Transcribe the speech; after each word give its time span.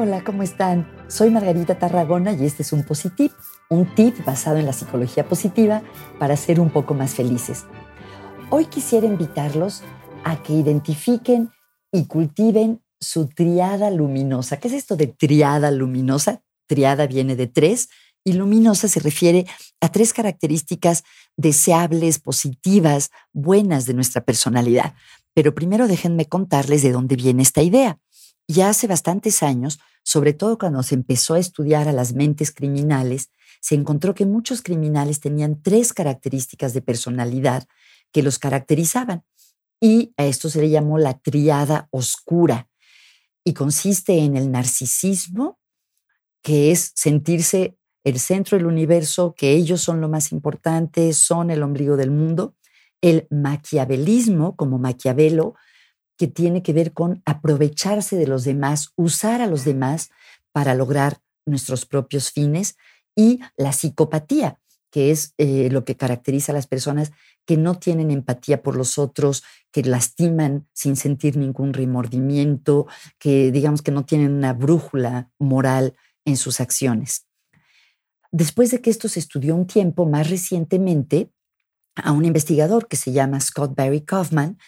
Hola, 0.00 0.22
¿cómo 0.22 0.44
están? 0.44 0.88
Soy 1.08 1.28
Margarita 1.28 1.76
Tarragona 1.76 2.32
y 2.32 2.44
este 2.44 2.62
es 2.62 2.72
un 2.72 2.84
Positif, 2.84 3.32
un 3.68 3.96
tip 3.96 4.24
basado 4.24 4.56
en 4.56 4.64
la 4.64 4.72
psicología 4.72 5.28
positiva 5.28 5.82
para 6.20 6.36
ser 6.36 6.60
un 6.60 6.70
poco 6.70 6.94
más 6.94 7.16
felices. 7.16 7.64
Hoy 8.48 8.66
quisiera 8.66 9.08
invitarlos 9.08 9.82
a 10.22 10.40
que 10.40 10.52
identifiquen 10.52 11.50
y 11.90 12.06
cultiven 12.06 12.80
su 13.00 13.26
triada 13.26 13.90
luminosa. 13.90 14.60
¿Qué 14.60 14.68
es 14.68 14.74
esto 14.74 14.94
de 14.94 15.08
triada 15.08 15.72
luminosa? 15.72 16.42
Triada 16.68 17.08
viene 17.08 17.34
de 17.34 17.48
tres 17.48 17.88
y 18.22 18.34
luminosa 18.34 18.86
se 18.86 19.00
refiere 19.00 19.46
a 19.80 19.90
tres 19.90 20.12
características 20.12 21.02
deseables, 21.36 22.20
positivas, 22.20 23.10
buenas 23.32 23.86
de 23.86 23.94
nuestra 23.94 24.24
personalidad. 24.24 24.94
Pero 25.34 25.56
primero 25.56 25.88
déjenme 25.88 26.26
contarles 26.26 26.82
de 26.82 26.92
dónde 26.92 27.16
viene 27.16 27.42
esta 27.42 27.62
idea. 27.62 27.98
Ya 28.48 28.70
hace 28.70 28.86
bastantes 28.86 29.42
años, 29.42 29.78
sobre 30.02 30.32
todo 30.32 30.58
cuando 30.58 30.82
se 30.82 30.94
empezó 30.94 31.34
a 31.34 31.38
estudiar 31.38 31.86
a 31.86 31.92
las 31.92 32.14
mentes 32.14 32.50
criminales, 32.50 33.30
se 33.60 33.74
encontró 33.74 34.14
que 34.14 34.24
muchos 34.24 34.62
criminales 34.62 35.20
tenían 35.20 35.60
tres 35.62 35.92
características 35.92 36.72
de 36.72 36.80
personalidad 36.80 37.68
que 38.10 38.22
los 38.22 38.38
caracterizaban. 38.38 39.24
Y 39.80 40.14
a 40.16 40.24
esto 40.24 40.48
se 40.48 40.60
le 40.60 40.70
llamó 40.70 40.98
la 40.98 41.18
triada 41.18 41.88
oscura. 41.90 42.68
Y 43.44 43.52
consiste 43.52 44.18
en 44.18 44.36
el 44.36 44.50
narcisismo, 44.50 45.58
que 46.42 46.72
es 46.72 46.92
sentirse 46.94 47.76
el 48.02 48.18
centro 48.18 48.56
del 48.56 48.66
universo, 48.66 49.34
que 49.36 49.52
ellos 49.52 49.82
son 49.82 50.00
lo 50.00 50.08
más 50.08 50.32
importante, 50.32 51.12
son 51.12 51.50
el 51.50 51.62
ombligo 51.62 51.96
del 51.96 52.10
mundo 52.10 52.56
el 53.00 53.26
maquiavelismo 53.30 54.56
como 54.56 54.78
Maquiavelo, 54.78 55.54
que 56.18 56.26
tiene 56.26 56.62
que 56.62 56.74
ver 56.74 56.92
con 56.92 57.22
aprovecharse 57.24 58.16
de 58.16 58.26
los 58.26 58.44
demás, 58.44 58.92
usar 58.96 59.40
a 59.40 59.46
los 59.46 59.64
demás 59.64 60.10
para 60.52 60.74
lograr 60.74 61.20
nuestros 61.46 61.86
propios 61.86 62.30
fines, 62.30 62.76
y 63.16 63.40
la 63.56 63.72
psicopatía, 63.72 64.60
que 64.90 65.10
es 65.10 65.34
eh, 65.38 65.70
lo 65.70 65.84
que 65.84 65.96
caracteriza 65.96 66.52
a 66.52 66.54
las 66.54 66.66
personas 66.66 67.12
que 67.46 67.56
no 67.56 67.78
tienen 67.78 68.10
empatía 68.10 68.62
por 68.62 68.76
los 68.76 68.98
otros, 68.98 69.42
que 69.72 69.82
lastiman 69.82 70.68
sin 70.72 70.96
sentir 70.96 71.36
ningún 71.36 71.72
remordimiento, 71.72 72.86
que 73.18 73.50
digamos 73.50 73.82
que 73.82 73.90
no 73.90 74.04
tienen 74.04 74.32
una 74.32 74.52
brújula 74.52 75.30
moral 75.38 75.94
en 76.24 76.36
sus 76.36 76.60
acciones. 76.60 77.26
Después 78.30 78.70
de 78.70 78.80
que 78.80 78.90
esto 78.90 79.08
se 79.08 79.20
estudió 79.20 79.54
un 79.54 79.66
tiempo, 79.66 80.06
más 80.06 80.28
recientemente, 80.28 81.32
a 81.96 82.12
un 82.12 82.24
investigador 82.24 82.86
que 82.86 82.96
se 82.96 83.12
llama 83.12 83.40
Scott 83.40 83.74
Barry 83.74 84.02
Kaufman, 84.02 84.58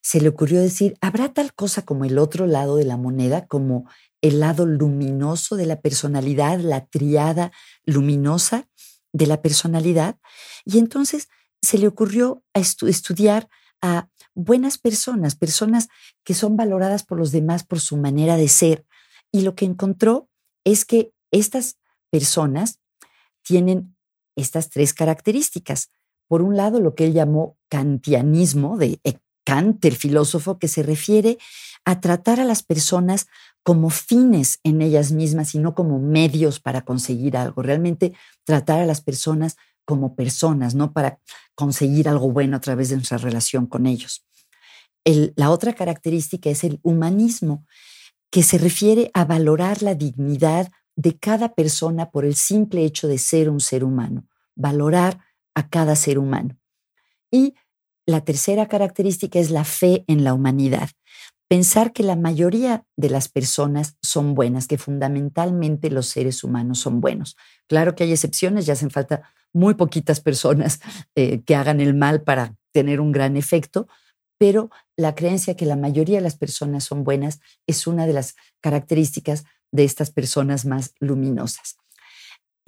se 0.00 0.20
le 0.20 0.28
ocurrió 0.28 0.60
decir, 0.60 0.96
¿habrá 1.00 1.32
tal 1.32 1.54
cosa 1.54 1.82
como 1.82 2.04
el 2.04 2.18
otro 2.18 2.46
lado 2.46 2.76
de 2.76 2.84
la 2.84 2.96
moneda, 2.96 3.46
como 3.46 3.88
el 4.20 4.40
lado 4.40 4.66
luminoso 4.66 5.56
de 5.56 5.66
la 5.66 5.80
personalidad, 5.80 6.60
la 6.60 6.86
triada 6.86 7.52
luminosa 7.84 8.68
de 9.12 9.26
la 9.26 9.42
personalidad? 9.42 10.18
Y 10.64 10.78
entonces 10.78 11.28
se 11.60 11.78
le 11.78 11.88
ocurrió 11.88 12.44
estudiar 12.54 13.48
a 13.82 14.08
buenas 14.34 14.78
personas, 14.78 15.34
personas 15.34 15.88
que 16.24 16.34
son 16.34 16.56
valoradas 16.56 17.04
por 17.04 17.18
los 17.18 17.32
demás 17.32 17.64
por 17.64 17.80
su 17.80 17.96
manera 17.96 18.36
de 18.36 18.48
ser. 18.48 18.86
Y 19.32 19.42
lo 19.42 19.54
que 19.54 19.64
encontró 19.64 20.28
es 20.64 20.84
que 20.84 21.12
estas 21.30 21.76
personas 22.10 22.80
tienen 23.42 23.96
estas 24.36 24.70
tres 24.70 24.94
características. 24.94 25.90
Por 26.28 26.42
un 26.42 26.56
lado, 26.56 26.80
lo 26.80 26.94
que 26.94 27.04
él 27.04 27.12
llamó 27.12 27.56
kantianismo, 27.68 28.76
de 28.76 29.00
Kant, 29.48 29.82
el 29.86 29.96
filósofo, 29.96 30.58
que 30.58 30.68
se 30.68 30.82
refiere 30.82 31.38
a 31.86 32.02
tratar 32.02 32.38
a 32.38 32.44
las 32.44 32.62
personas 32.62 33.28
como 33.62 33.88
fines 33.88 34.60
en 34.62 34.82
ellas 34.82 35.10
mismas 35.10 35.54
y 35.54 35.58
no 35.58 35.74
como 35.74 35.98
medios 35.98 36.60
para 36.60 36.82
conseguir 36.82 37.34
algo. 37.34 37.62
Realmente 37.62 38.12
tratar 38.44 38.80
a 38.80 38.84
las 38.84 39.00
personas 39.00 39.56
como 39.86 40.14
personas, 40.14 40.74
no 40.74 40.92
para 40.92 41.18
conseguir 41.54 42.10
algo 42.10 42.30
bueno 42.30 42.58
a 42.58 42.60
través 42.60 42.90
de 42.90 42.96
nuestra 42.96 43.16
relación 43.16 43.64
con 43.64 43.86
ellos. 43.86 44.22
la 45.06 45.50
otra 45.50 45.72
característica 45.72 46.50
es 46.50 46.62
el 46.62 46.78
humanismo, 46.82 47.64
que 48.30 48.42
se 48.42 48.58
refiere 48.58 49.10
a 49.14 49.24
valorar 49.24 49.82
la 49.82 49.94
dignidad 49.94 50.70
de 50.94 51.18
cada 51.18 51.54
persona 51.54 52.10
por 52.10 52.26
el 52.26 52.34
simple 52.34 52.84
hecho 52.84 53.08
de 53.08 53.16
ser 53.16 53.48
un 53.48 53.60
ser 53.60 53.82
humano, 53.82 54.28
valorar 54.54 55.24
a 55.54 55.70
cada 55.70 55.96
ser 55.96 56.18
humano. 56.18 56.58
Y 57.30 57.54
la 58.08 58.22
tercera 58.22 58.68
característica 58.68 59.38
es 59.38 59.50
la 59.50 59.64
fe 59.64 60.04
en 60.06 60.24
la 60.24 60.32
humanidad. 60.32 60.88
Pensar 61.46 61.92
que 61.92 62.02
la 62.02 62.16
mayoría 62.16 62.86
de 62.96 63.10
las 63.10 63.28
personas 63.28 63.98
son 64.00 64.34
buenas, 64.34 64.66
que 64.66 64.78
fundamentalmente 64.78 65.90
los 65.90 66.06
seres 66.06 66.42
humanos 66.42 66.78
son 66.78 67.02
buenos. 67.02 67.36
Claro 67.68 67.94
que 67.94 68.04
hay 68.04 68.12
excepciones, 68.12 68.64
ya 68.64 68.72
hacen 68.72 68.90
falta 68.90 69.30
muy 69.52 69.74
poquitas 69.74 70.20
personas 70.20 70.80
eh, 71.16 71.42
que 71.42 71.54
hagan 71.54 71.82
el 71.82 71.92
mal 71.92 72.22
para 72.22 72.56
tener 72.72 73.02
un 73.02 73.12
gran 73.12 73.36
efecto, 73.36 73.88
pero 74.38 74.70
la 74.96 75.14
creencia 75.14 75.54
que 75.54 75.66
la 75.66 75.76
mayoría 75.76 76.16
de 76.16 76.22
las 76.22 76.38
personas 76.38 76.84
son 76.84 77.04
buenas 77.04 77.40
es 77.66 77.86
una 77.86 78.06
de 78.06 78.14
las 78.14 78.36
características 78.62 79.44
de 79.70 79.84
estas 79.84 80.10
personas 80.10 80.64
más 80.64 80.94
luminosas 80.98 81.76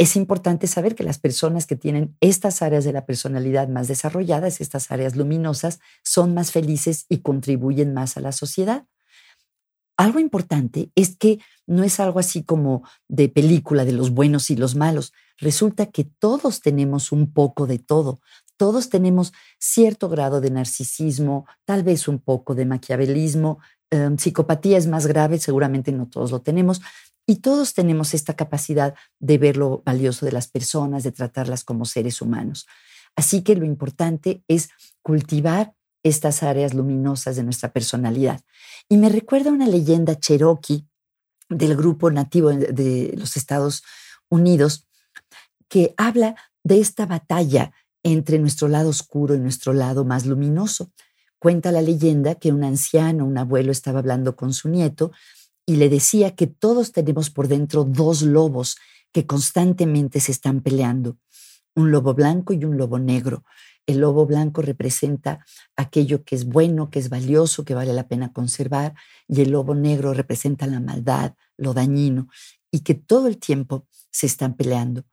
es 0.01 0.17
importante 0.17 0.67
saber 0.67 0.95
que 0.95 1.05
las 1.05 1.19
personas 1.19 1.67
que 1.67 1.77
tienen 1.77 2.17
estas 2.23 2.63
áreas 2.63 2.85
de 2.85 2.93
la 2.95 3.05
personalidad 3.05 3.69
más 3.69 3.87
desarrolladas, 3.87 4.63
estas 4.63 4.91
áreas 4.91 5.15
luminosas, 5.15 5.79
son 6.03 6.33
más 6.33 6.53
felices 6.53 7.05
y 7.11 7.19
contribuyen 7.19 7.93
más 7.93 8.17
a 8.17 8.21
la 8.21 8.33
sociedad. 8.33 8.87
Algo 9.99 10.19
importante 10.19 10.91
es 10.95 11.19
que 11.19 11.41
no 11.67 11.85
es 11.85 12.01
algo 12.01 12.19
así 12.19 12.43
como 12.43 12.83
de 13.09 13.29
película 13.29 13.85
de 13.85 13.93
los 13.93 14.13
buenos 14.13 14.51
y 14.51 14.57
los 14.57 14.75
malos. 14.75 15.13
Resulta 15.37 15.85
que 15.85 16.05
todos 16.05 16.63
tenemos 16.63 17.13
un 17.13 17.35
poco 17.35 17.67
de 17.67 17.79
todo. 17.79 18.23
Todos 18.57 18.89
tenemos 18.89 19.35
cierto 19.59 20.09
grado 20.09 20.41
de 20.41 20.51
narcisismo, 20.51 21.45
tal 21.67 21.83
vez 21.83 22.09
un 22.09 22.21
poco 22.21 22.55
de 22.55 22.65
maquiavelismo. 22.65 23.59
Em, 23.91 24.17
psicopatía 24.17 24.79
es 24.79 24.87
más 24.87 25.07
grave, 25.07 25.39
seguramente 25.39 25.93
no 25.93 26.07
todos 26.07 26.31
lo 26.31 26.41
tenemos, 26.41 26.81
y 27.31 27.37
todos 27.37 27.75
tenemos 27.75 28.13
esta 28.13 28.35
capacidad 28.35 28.97
de 29.21 29.39
ver 29.39 29.57
lo 29.57 29.85
valioso 29.87 30.27
de 30.27 30.33
las 30.33 30.49
personas, 30.49 31.05
de 31.05 31.13
tratarlas 31.13 31.63
como 31.63 31.85
seres 31.85 32.21
humanos. 32.21 32.67
Así 33.15 33.43
que 33.43 33.55
lo 33.55 33.65
importante 33.65 34.43
es 34.49 34.71
cultivar 35.01 35.73
estas 36.03 36.43
áreas 36.43 36.75
luminosas 36.75 37.37
de 37.37 37.45
nuestra 37.45 37.73
personalidad. 37.73 38.41
Y 38.89 38.97
me 38.97 39.09
recuerda 39.09 39.53
una 39.53 39.69
leyenda 39.69 40.19
cherokee 40.19 40.89
del 41.49 41.77
grupo 41.77 42.11
nativo 42.11 42.49
de 42.51 43.15
los 43.17 43.37
Estados 43.37 43.85
Unidos 44.29 44.89
que 45.69 45.95
habla 45.97 46.35
de 46.65 46.81
esta 46.81 47.07
batalla 47.07 47.73
entre 48.03 48.41
nuestro 48.41 48.67
lado 48.67 48.89
oscuro 48.89 49.37
y 49.37 49.39
nuestro 49.39 49.73
lado 49.73 50.05
más 50.05 50.27
luminoso. 50.27 50.91
Cuenta 51.39 51.71
la 51.71 51.81
leyenda 51.81 52.35
que 52.35 52.51
un 52.51 52.65
anciano, 52.65 53.25
un 53.25 53.39
abuelo, 53.39 53.71
estaba 53.71 54.01
hablando 54.01 54.35
con 54.35 54.53
su 54.53 54.69
nieto 54.69 55.13
y 55.71 55.77
le 55.77 55.89
decía 55.89 56.35
que 56.35 56.49
todos 56.49 56.91
tenemos 56.91 57.31
por 57.31 57.47
dentro 57.47 57.85
dos 57.85 58.23
lobos 58.23 58.77
que 59.13 59.25
constantemente 59.25 60.19
se 60.19 60.33
están 60.33 60.63
peleando, 60.63 61.17
un 61.77 61.93
lobo 61.93 62.13
blanco 62.13 62.53
y 62.53 62.65
un 62.65 62.77
lobo 62.77 62.99
negro. 62.99 63.45
El 63.87 63.99
lobo 63.99 64.27
blanco 64.27 64.63
representa 64.63 65.47
aquello 65.77 66.25
que 66.25 66.35
es 66.35 66.47
bueno, 66.47 66.91
que 66.91 66.99
es 66.99 67.09
valioso, 67.09 67.65
que 67.65 67.77
vale 67.77 67.93
la 67.93 68.09
pena 68.09 68.33
conservar, 68.33 68.97
y 69.29 69.43
el 69.43 69.53
lobo 69.53 69.77
negro 69.77 70.13
representa 70.13 70.67
la 70.67 70.81
maldad, 70.81 71.37
lo 71.57 71.73
dañino, 71.73 72.27
y 72.73 72.81
que 72.81 72.95
todo 72.95 73.29
el 73.29 73.39
tiempo 73.39 73.87
se 74.11 74.27
están 74.27 74.57
peleando. 74.57 75.05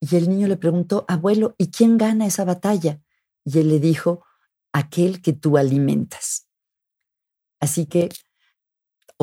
Y 0.00 0.16
el 0.16 0.28
niño 0.28 0.48
le 0.48 0.56
preguntó, 0.56 1.04
abuelo, 1.06 1.54
¿y 1.56 1.70
quién 1.70 1.98
gana 1.98 2.26
esa 2.26 2.44
batalla? 2.44 3.00
Y 3.44 3.60
él 3.60 3.68
le 3.68 3.78
dijo, 3.78 4.24
aquel 4.72 5.22
que 5.22 5.34
tú 5.34 5.56
alimentas. 5.56 6.48
Así 7.60 7.86
que 7.86 8.08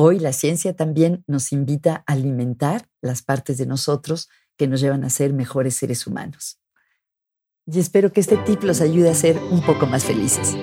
Hoy 0.00 0.20
la 0.20 0.32
ciencia 0.32 0.76
también 0.76 1.24
nos 1.26 1.50
invita 1.50 2.04
a 2.06 2.12
alimentar 2.12 2.88
las 3.02 3.20
partes 3.20 3.58
de 3.58 3.66
nosotros 3.66 4.28
que 4.56 4.68
nos 4.68 4.80
llevan 4.80 5.02
a 5.02 5.10
ser 5.10 5.32
mejores 5.32 5.74
seres 5.74 6.06
humanos. 6.06 6.60
Y 7.66 7.80
espero 7.80 8.12
que 8.12 8.20
este 8.20 8.36
tip 8.36 8.62
los 8.62 8.80
ayude 8.80 9.10
a 9.10 9.14
ser 9.16 9.36
un 9.50 9.60
poco 9.60 9.86
más 9.86 10.04
felices. 10.04 10.56